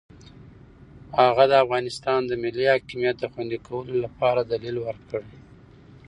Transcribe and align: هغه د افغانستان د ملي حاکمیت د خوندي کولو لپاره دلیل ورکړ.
هغه 1.25 1.43
د 1.51 1.53
افغانستان 1.65 2.19
د 2.25 2.31
ملي 2.43 2.65
حاکمیت 2.73 3.15
د 3.19 3.25
خوندي 3.33 3.59
کولو 3.67 3.93
لپاره 4.05 4.41
دلیل 4.51 4.77
ورکړ. 4.81 5.21